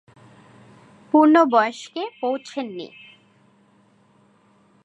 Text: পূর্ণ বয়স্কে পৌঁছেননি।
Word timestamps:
পূর্ণ 1.13 1.35
বয়স্কে 1.45 2.03
পৌঁছেননি। 2.21 2.87